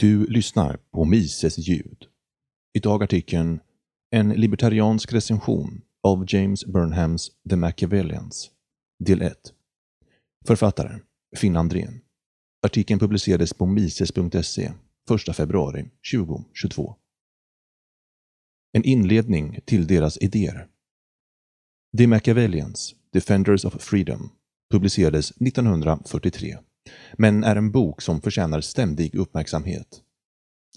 [0.00, 2.06] Du lyssnar på Mises ljud.
[2.74, 3.60] Idag artikeln
[4.10, 8.50] En libertariansk recension av James Burnhams The Machiavellians,
[8.98, 9.36] del 1.
[10.46, 11.00] Författare
[11.36, 12.00] Finn Andrén.
[12.62, 14.72] Artikeln publicerades på mises.se
[15.28, 16.96] 1 februari 2022.
[18.72, 20.68] En inledning till deras idéer.
[21.98, 24.30] The Machiavellians, Defenders of Freedom,
[24.70, 26.58] publicerades 1943
[27.18, 30.02] men är en bok som förtjänar ständig uppmärksamhet.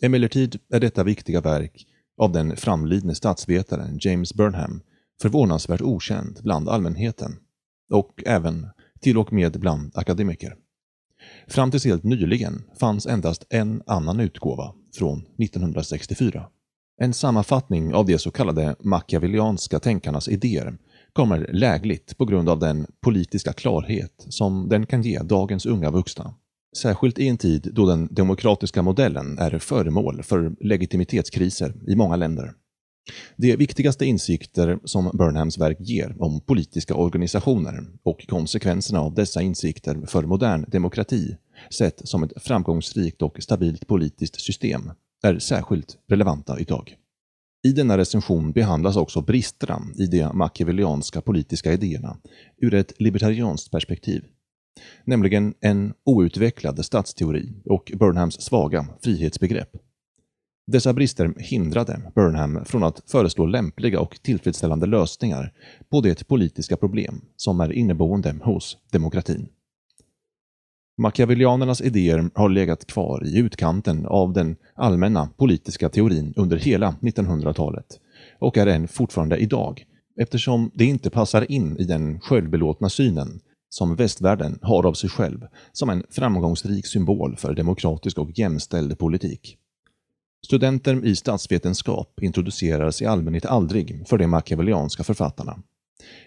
[0.01, 1.87] Emellertid är detta viktiga verk
[2.17, 4.81] av den framlidne statsvetaren James Burnham
[5.21, 7.35] förvånansvärt okänd bland allmänheten
[7.93, 8.67] och även
[9.01, 10.55] till och med bland akademiker.
[11.47, 16.49] Fram tills helt nyligen fanns endast en annan utgåva från 1964.
[17.01, 20.77] En sammanfattning av de så kallade machiavellianska tänkarnas idéer
[21.13, 26.33] kommer lägligt på grund av den politiska klarhet som den kan ge dagens unga vuxna.
[26.77, 32.53] Särskilt i en tid då den demokratiska modellen är föremål för legitimitetskriser i många länder.
[33.37, 40.01] De viktigaste insikter som Burnhams verk ger om politiska organisationer och konsekvenserna av dessa insikter
[40.07, 41.37] för modern demokrati,
[41.69, 44.91] sett som ett framgångsrikt och stabilt politiskt system,
[45.23, 46.97] är särskilt relevanta idag.
[47.65, 52.17] I denna recension behandlas också bristerna i de machiavellianska politiska idéerna
[52.57, 54.23] ur ett libertarianskt perspektiv,
[55.05, 59.69] nämligen en outvecklad statsteori och Burnhams svaga frihetsbegrepp.
[60.71, 65.53] Dessa brister hindrade Burnham från att föreslå lämpliga och tillfredsställande lösningar
[65.89, 69.47] på det politiska problem som är inneboende hos demokratin.
[70.97, 77.99] Machiavellianernas idéer har legat kvar i utkanten av den allmänna politiska teorin under hela 1900-talet
[78.39, 79.85] och är än fortfarande idag,
[80.21, 83.39] eftersom det inte passar in i den självbelåtna synen
[83.69, 89.57] som västvärlden har av sig själv som en framgångsrik symbol för demokratisk och jämställd politik.
[90.45, 95.59] Studenter i statsvetenskap introduceras i allmänhet aldrig för de machiavellianska författarna,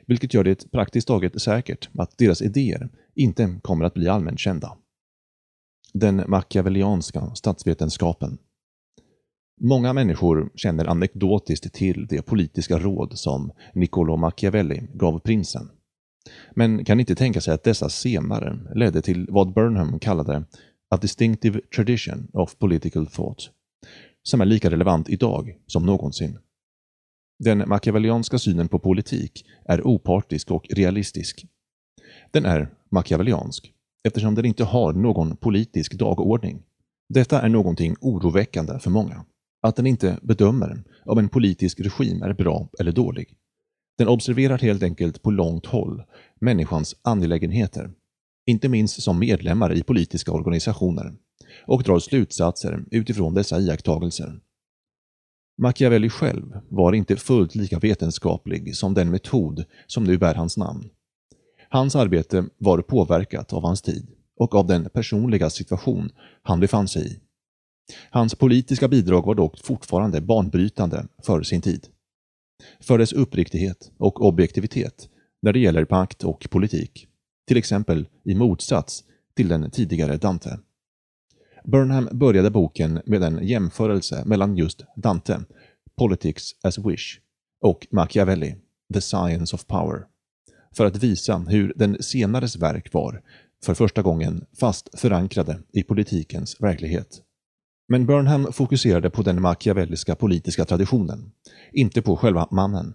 [0.07, 4.77] vilket gör det praktiskt taget säkert att deras idéer inte kommer att bli allmänt kända.
[5.93, 8.39] Den machiavellianska statsvetenskapen
[9.61, 15.71] Många människor känner anekdotiskt till de politiska råd som Niccolo Machiavelli gav prinsen,
[16.55, 20.45] men kan inte tänka sig att dessa senare ledde till vad Burnham kallade
[20.91, 23.51] a distinctive tradition of political thought,
[24.23, 26.39] som är lika relevant idag som någonsin.
[27.39, 31.47] Den machiavellianska synen på politik är opartisk och realistisk.
[32.33, 33.73] Den är machiavelliansk
[34.07, 36.63] eftersom den inte har någon politisk dagordning.
[37.09, 39.25] Detta är någonting oroväckande för många.
[39.63, 43.37] Att den inte bedömer om en politisk regim är bra eller dålig.
[43.99, 46.03] Den observerar helt enkelt på långt håll
[46.41, 47.91] människans angelägenheter,
[48.47, 51.15] inte minst som medlemmar i politiska organisationer,
[51.67, 54.41] och drar slutsatser utifrån dessa iakttagelser.
[55.63, 60.89] Machiavelli själv var inte fullt lika vetenskaplig som den metod som nu bär hans namn.
[61.69, 64.07] Hans arbete var påverkat av hans tid
[64.37, 66.11] och av den personliga situation
[66.43, 67.21] han befann sig i.
[68.11, 71.87] Hans politiska bidrag var dock fortfarande banbrytande för sin tid.
[72.81, 75.09] För dess uppriktighet och objektivitet
[75.43, 77.09] när det gäller makt och politik,
[77.47, 79.05] till exempel i motsats
[79.37, 80.59] till den tidigare Dante.
[81.65, 85.41] Burnham började boken med en jämförelse mellan just Dante,
[85.97, 87.21] Politics as Wish,
[87.61, 88.55] och Machiavelli,
[88.95, 90.07] The Science of Power,
[90.77, 93.23] för att visa hur den senares verk var,
[93.65, 97.23] för första gången, fast förankrade i politikens verklighet.
[97.89, 101.31] Men Burnham fokuserade på den machiavelliska politiska traditionen,
[101.73, 102.95] inte på själva mannen.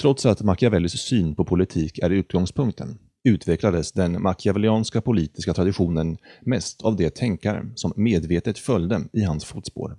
[0.00, 6.96] Trots att Machiavellis syn på politik är utgångspunkten utvecklades den machiavellianska politiska traditionen mest av
[6.96, 9.96] de tänkare som medvetet följde i hans fotspår.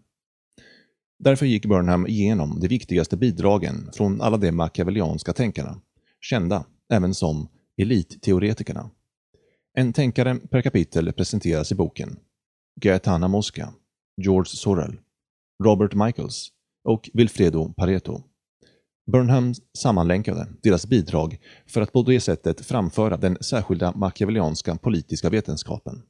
[1.20, 5.82] Därför gick Burnham igenom de viktigaste bidragen från alla de machiavellianska tänkarna,
[6.22, 7.47] kända även som
[7.78, 8.90] elitteoretikerna.
[9.78, 12.19] En tänkare per kapitel presenteras i boken.
[12.81, 13.74] Gaetana Mosca,
[14.22, 14.99] George Sorrell,
[15.64, 16.52] Robert Michaels
[16.84, 18.23] och Wilfredo Pareto.
[19.11, 26.02] Burnham sammanlänkade deras bidrag för att på det sättet framföra den särskilda machiavellianska politiska vetenskapen.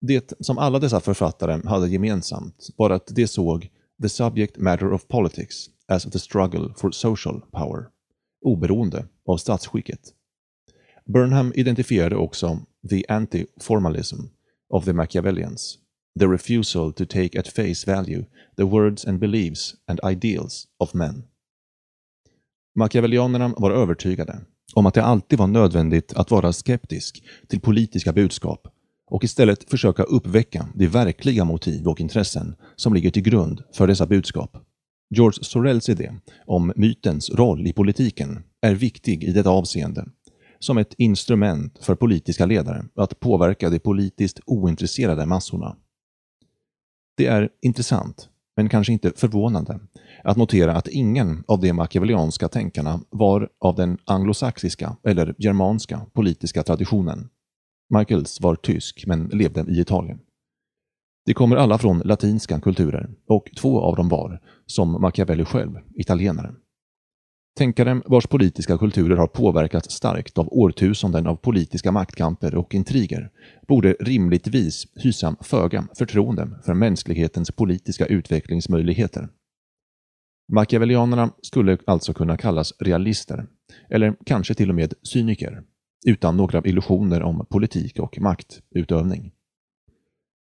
[0.00, 3.70] Det som alla dessa författare hade gemensamt var att de såg
[4.02, 7.86] the subject matter of politics as the struggle for social power,
[8.44, 10.00] oberoende av statsskicket.
[11.06, 12.58] Burnham identifierade också
[12.90, 14.20] the anti-formalism
[14.68, 15.78] of the Machiavellians,
[16.18, 18.24] the refusal to take at face value
[18.56, 21.22] the words and beliefs and ideals of men.
[22.74, 24.40] Machiavellianerna var övertygade
[24.74, 28.68] om att det alltid var nödvändigt att vara skeptisk till politiska budskap
[29.06, 34.06] och istället försöka uppväcka de verkliga motiv och intressen som ligger till grund för dessa
[34.06, 34.69] budskap.
[35.10, 36.12] George Sorells idé
[36.46, 40.06] om mytens roll i politiken är viktig i detta avseende,
[40.58, 45.76] som ett instrument för politiska ledare att påverka de politiskt ointresserade massorna.
[47.16, 49.80] Det är intressant, men kanske inte förvånande,
[50.24, 56.62] att notera att ingen av de machiavellianska tänkarna var av den anglosaxiska eller germanska politiska
[56.62, 57.28] traditionen.
[57.98, 60.18] Michaels var tysk men levde i Italien.
[61.30, 66.54] De kommer alla från latinska kulturer och två av dem var, som Machiavelli själv, italienare.
[67.58, 73.30] Tänkare vars politiska kulturer har påverkats starkt av årtusenden av politiska maktkamper och intriger
[73.68, 79.28] borde rimligtvis hysa föga förtroende för mänsklighetens politiska utvecklingsmöjligheter.
[80.52, 83.46] Machiavellianerna skulle alltså kunna kallas realister,
[83.90, 85.62] eller kanske till och med cyniker,
[86.06, 89.32] utan några illusioner om politik och maktutövning.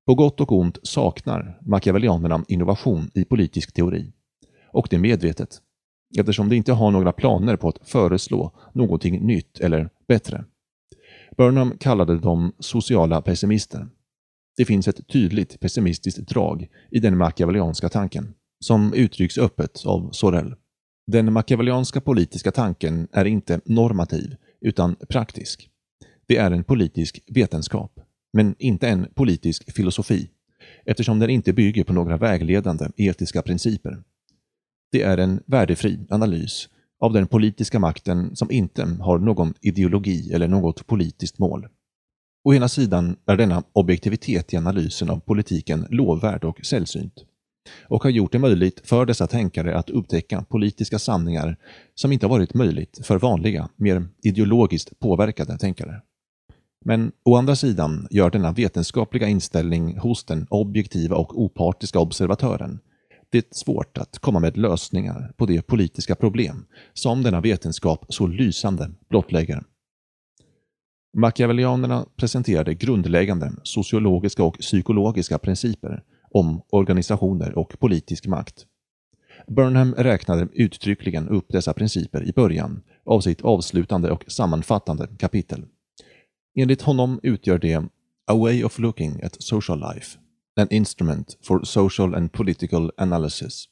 [0.06, 4.12] På gott och ont saknar machiavellianerna innovation i politisk teori.
[4.72, 5.60] Och det är medvetet,
[6.18, 10.44] eftersom de inte har några planer på att föreslå någonting nytt eller bättre.
[11.36, 13.88] Burnham kallade dem sociala pessimister.
[14.56, 20.54] Det finns ett tydligt pessimistiskt drag i den machiavellianska tanken, som uttrycks öppet av Sorel.
[21.06, 25.68] Den machiavellianska politiska tanken är inte normativ, utan praktisk.
[26.26, 28.01] Det är en politisk vetenskap
[28.32, 30.30] men inte en politisk filosofi,
[30.84, 34.02] eftersom den inte bygger på några vägledande etiska principer.
[34.92, 36.68] Det är en värdefri analys
[37.00, 41.68] av den politiska makten som inte har någon ideologi eller något politiskt mål.
[42.44, 47.24] Å ena sidan är denna objektivitet i analysen av politiken lovvärd och sällsynt
[47.88, 51.56] och har gjort det möjligt för dessa tänkare att upptäcka politiska sanningar
[51.94, 56.02] som inte varit möjligt för vanliga, mer ideologiskt påverkade tänkare.
[56.84, 62.80] Men å andra sidan gör denna vetenskapliga inställning hos den objektiva och opartiska observatören
[63.32, 68.90] det svårt att komma med lösningar på de politiska problem som denna vetenskap så lysande
[69.08, 69.62] blottlägger.
[71.16, 78.66] Machiavellianerna presenterade grundläggande sociologiska och psykologiska principer om organisationer och politisk makt.
[79.46, 85.64] Burnham räknade uttryckligen upp dessa principer i början av sitt avslutande och sammanfattande kapitel.
[86.54, 87.84] Enligt honom utgör det
[88.26, 90.18] A way of looking at social life,
[90.56, 93.64] an instrument for social and political analysis,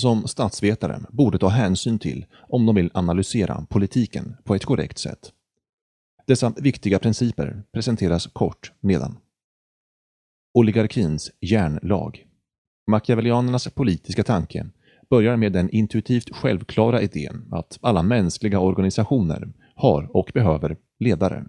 [0.00, 5.32] som statsvetare borde ta hänsyn till om de vill analysera politiken på ett korrekt sätt.
[6.26, 9.18] Dessa viktiga principer presenteras kort nedan.
[10.54, 12.26] Oligarkins järnlag.
[12.90, 14.66] Machiavellianernas politiska tanke
[15.10, 21.46] börjar med den intuitivt självklara idén att alla mänskliga organisationer har och behöver ledare.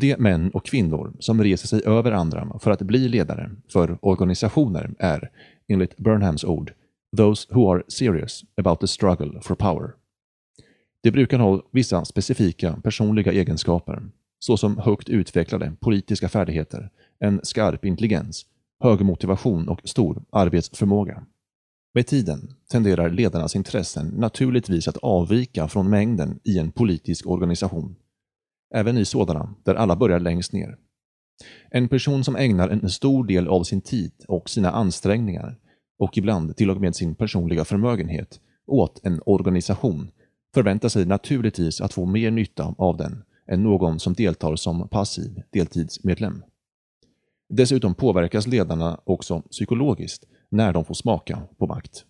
[0.00, 4.94] De män och kvinnor som reser sig över andra för att bli ledare för organisationer
[4.98, 5.30] är,
[5.68, 6.72] enligt Burnhams ord,
[7.16, 9.90] “those who are serious about the struggle for power”.
[11.02, 14.02] De brukar ha vissa specifika personliga egenskaper,
[14.38, 16.90] såsom högt utvecklade politiska färdigheter,
[17.20, 18.46] en skarp intelligens,
[18.82, 21.22] hög motivation och stor arbetsförmåga.
[21.94, 27.96] Med tiden tenderar ledarnas intressen naturligtvis att avvika från mängden i en politisk organisation
[28.74, 30.76] även i sådana där alla börjar längst ner.
[31.70, 35.58] En person som ägnar en stor del av sin tid och sina ansträngningar
[35.98, 40.10] och ibland till och med sin personliga förmögenhet åt en organisation
[40.54, 45.42] förväntar sig naturligtvis att få mer nytta av den än någon som deltar som passiv
[45.50, 46.42] deltidsmedlem.
[47.48, 52.04] Dessutom påverkas ledarna också psykologiskt när de får smaka på makt.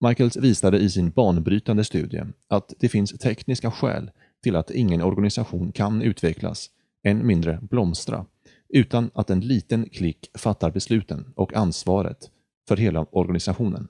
[0.00, 4.10] Michaels visade i sin banbrytande studie att det finns tekniska skäl
[4.42, 6.70] till att ingen organisation kan utvecklas,
[7.04, 8.26] än mindre blomstra,
[8.68, 12.30] utan att en liten klick fattar besluten och ansvaret
[12.68, 13.88] för hela organisationen.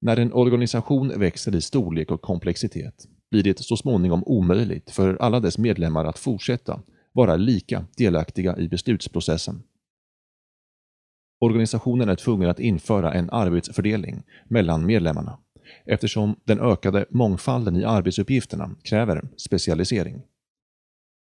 [0.00, 5.40] När en organisation växer i storlek och komplexitet blir det så småningom omöjligt för alla
[5.40, 9.62] dess medlemmar att fortsätta vara lika delaktiga i beslutsprocessen.
[11.40, 15.38] Organisationen är tvungen att införa en arbetsfördelning mellan medlemmarna
[15.86, 20.22] eftersom den ökade mångfalden i arbetsuppgifterna kräver specialisering.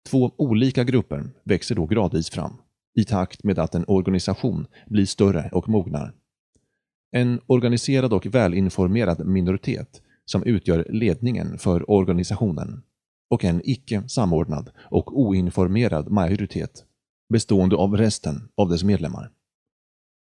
[0.09, 2.52] Två olika grupper växer då gradvis fram,
[2.99, 6.14] i takt med att en organisation blir större och mognar.
[7.12, 12.83] En organiserad och välinformerad minoritet som utgör ledningen för organisationen
[13.31, 16.85] och en icke samordnad och oinformerad majoritet
[17.33, 19.31] bestående av resten av dess medlemmar.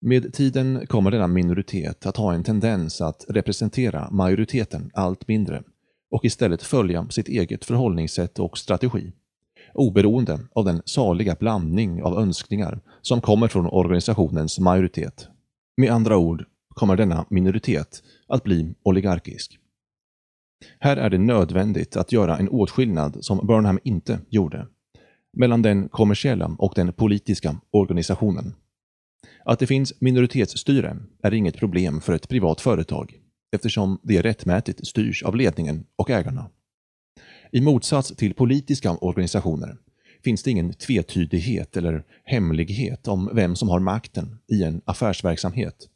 [0.04, 5.64] Med tiden kommer denna minoritet att ha en tendens att representera majoriteten allt mindre
[6.12, 9.14] och istället följa sitt eget förhållningssätt och strategi.
[9.74, 15.28] oberoende av den saliga blandning av önskningar som kommer från organisationens majoritet.
[15.78, 19.60] Med andra ord kommer denna minoritet att bli oligarkisk.
[20.80, 24.68] Här är det nödvändigt att göra en åtskillnad som Burnham inte gjorde,
[25.34, 28.54] mellan den kommersiella och den politiska organisationen.
[29.46, 33.18] Att det finns minoritetsstyre är inget problem för ett privat företag
[33.56, 36.50] eftersom det rättmätigt styrs av ledningen och ägarna.
[37.52, 39.78] I motsats till politiska organisationer
[40.24, 45.88] finns det ingen tvetydighet eller hemlighet om vem som har makten i en affärsverksamhet.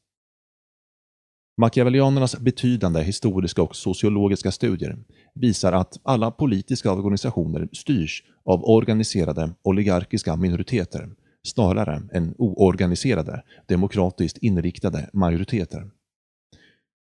[1.62, 4.98] Machiavellianernas betydande historiska och sociologiska studier
[5.34, 11.10] visar att alla politiska organisationer styrs av organiserade oligarkiska minoriteter
[11.46, 15.90] snarare än oorganiserade, demokratiskt inriktade majoriteter.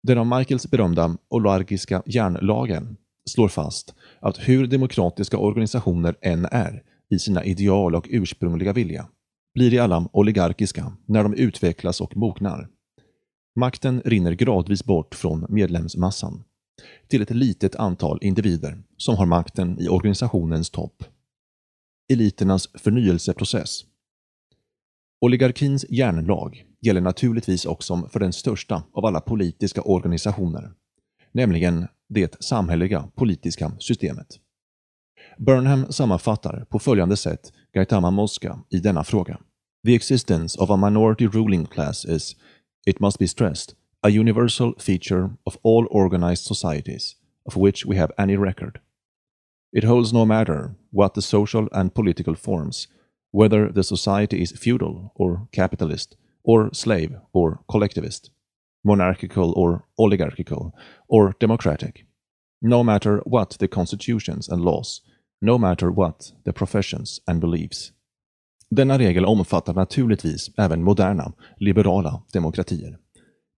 [0.03, 7.19] Den av Michaels berömda Olargiska järnlagen slår fast att hur demokratiska organisationer än är i
[7.19, 9.07] sina ideal och ursprungliga vilja,
[9.53, 12.67] blir de alla oligarkiska när de utvecklas och mognar.
[13.55, 16.43] Makten rinner gradvis bort från medlemsmassan
[17.07, 21.03] till ett litet antal individer som har makten i organisationens topp.
[22.11, 23.85] Eliternas förnyelseprocess.
[25.21, 30.71] Oligarkins järnlag gäller naturligtvis också för den största av alla politiska organisationer,
[31.31, 34.27] nämligen det samhälleliga politiska systemet.
[35.37, 39.39] Burnham sammanfattar på följande sätt Gaitama Mosca i denna fråga.
[39.85, 42.35] The existence of a minority ruling class is,
[42.85, 48.13] it must be stressed, a universal feature of all organized societies of which we have
[48.17, 48.79] any record.
[49.77, 52.87] It holds no matter what the social and political forms,
[53.31, 58.31] whether the society is feudal or capitalist, or slave or collectivist,
[58.83, 60.71] monarchical or oligarchical,
[61.07, 62.05] or democratic.
[62.61, 65.01] No matter what the constitutions and laws,
[65.41, 67.91] no matter what the professions and beliefs.
[68.71, 72.97] Denna regel omfattar naturligtvis även moderna, liberala demokratier,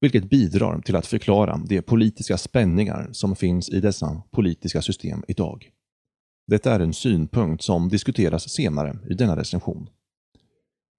[0.01, 5.71] vilket bidrar till att förklara de politiska spänningar som finns i dessa politiska system idag.
[6.51, 9.89] Detta är en synpunkt som diskuteras senare i denna recension.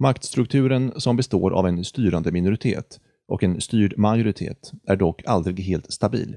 [0.02, 5.92] Maktstrukturen som består av en styrande minoritet och en styrd majoritet är dock aldrig helt
[5.92, 6.37] stabil.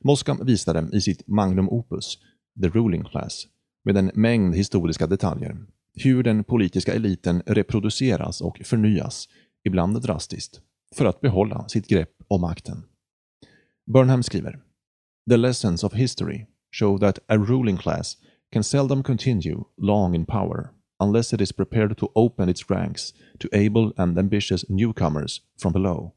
[0.00, 2.18] Moskam visade i sitt magnum opus,
[2.62, 3.46] The Ruling Class,
[3.84, 5.56] med en mängd historiska detaljer,
[5.94, 9.28] hur den politiska eliten reproduceras och förnyas,
[9.64, 10.60] ibland drastiskt,
[10.94, 12.84] för att behålla sitt grepp om makten.
[13.92, 14.60] Burnham skriver
[15.30, 18.16] “The lessons of history show that a ruling class
[18.52, 20.70] can seldom continue long in power
[21.02, 26.12] unless it is prepared to open its ranks to able and ambitious newcomers from below.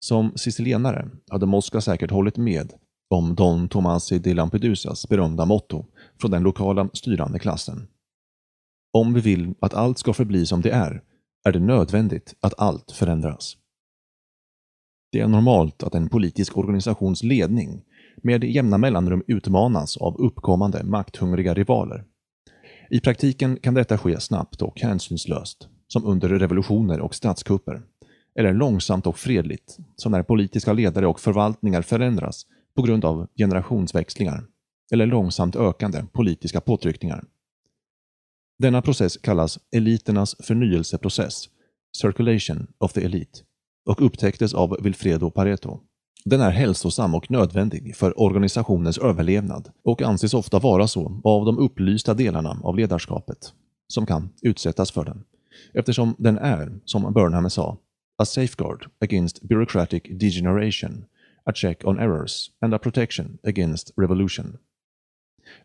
[0.00, 2.72] Som sicilienare hade Mosca säkert hållit med
[3.10, 5.86] om Don Tomasi de Lampedusas berömda motto
[6.20, 7.88] från den lokala styrande klassen.
[8.92, 11.02] Om vi vill att allt ska förbli som det är,
[11.44, 13.56] är det nödvändigt att allt förändras.
[15.12, 17.82] Det är normalt att en politisk organisations ledning
[18.16, 22.04] med jämna mellanrum utmanas av uppkommande makthungriga rivaler.
[22.90, 27.82] I praktiken kan detta ske snabbt och hänsynslöst, som under revolutioner och statskupper,
[28.38, 34.44] eller långsamt och fredligt, som när politiska ledare och förvaltningar förändras på grund av generationsväxlingar,
[34.92, 37.24] eller långsamt ökande politiska påtryckningar.
[38.58, 41.48] Denna process kallas eliternas förnyelseprocess,
[41.96, 43.40] Circulation of the Elite,
[43.86, 45.80] och upptäcktes av Wilfredo Pareto.
[46.24, 51.58] Den är hälsosam och nödvändig för organisationens överlevnad och anses ofta vara så av de
[51.58, 53.52] upplysta delarna av ledarskapet,
[53.88, 55.24] som kan utsättas för den,
[55.74, 57.78] eftersom den är, som Burnham sa,
[58.18, 61.04] a safeguard against bureaucratic degeneration,
[61.44, 64.58] a check on errors and a protection against revolution.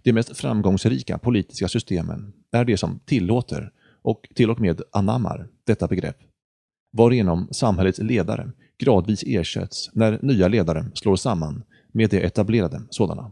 [0.04, 3.72] De mest framgångsrika politiska systemen är de som tillåter
[4.02, 6.18] och till och med anammar detta begrepp,
[6.94, 13.32] varigenom samhällets ledare gradvis ersätts när nya ledare slår samman med de etablerade sådana.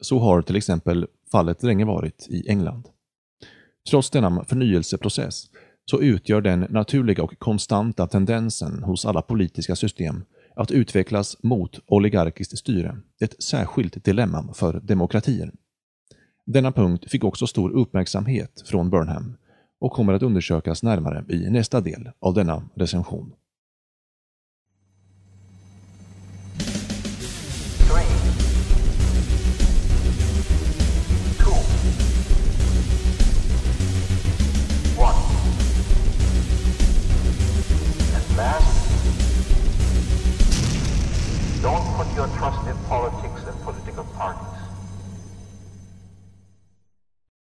[0.00, 2.88] Så har till exempel fallet länge varit i England.
[3.90, 5.44] Trots denna förnyelseprocess
[5.90, 10.24] så utgör den naturliga och konstanta tendensen hos alla politiska system
[10.56, 15.52] att utvecklas mot oligarkiskt styre ett särskilt dilemma för demokratier.
[16.46, 19.36] Denna punkt fick också stor uppmärksamhet från Burnham
[19.80, 23.32] och kommer att undersökas närmare i nästa del av denna recension.
[42.20, 42.99] your trusted Paul.